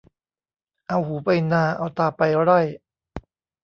[0.87, 2.59] เอาหูไปนา เอาตาไปไร่